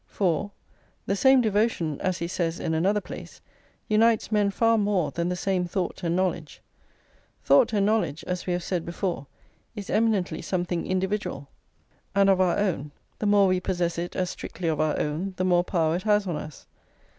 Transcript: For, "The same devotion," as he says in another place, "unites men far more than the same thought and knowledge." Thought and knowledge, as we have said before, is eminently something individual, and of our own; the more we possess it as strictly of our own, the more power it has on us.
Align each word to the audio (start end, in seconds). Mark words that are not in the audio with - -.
For, 0.07 0.49
"The 1.05 1.15
same 1.15 1.41
devotion," 1.41 2.01
as 2.01 2.17
he 2.17 2.27
says 2.27 2.59
in 2.59 2.73
another 2.73 3.01
place, 3.01 3.39
"unites 3.87 4.31
men 4.31 4.49
far 4.49 4.75
more 4.79 5.11
than 5.11 5.29
the 5.29 5.35
same 5.35 5.65
thought 5.67 6.01
and 6.01 6.15
knowledge." 6.15 6.59
Thought 7.43 7.71
and 7.71 7.85
knowledge, 7.85 8.23
as 8.25 8.47
we 8.47 8.53
have 8.53 8.63
said 8.63 8.83
before, 8.83 9.27
is 9.75 9.91
eminently 9.91 10.41
something 10.41 10.87
individual, 10.87 11.49
and 12.15 12.31
of 12.31 12.41
our 12.41 12.57
own; 12.57 12.89
the 13.19 13.27
more 13.27 13.45
we 13.47 13.59
possess 13.59 13.99
it 13.99 14.15
as 14.15 14.31
strictly 14.31 14.67
of 14.67 14.81
our 14.81 14.97
own, 14.99 15.35
the 15.37 15.45
more 15.45 15.63
power 15.63 15.97
it 15.97 16.01
has 16.01 16.25
on 16.25 16.35
us. 16.35 16.65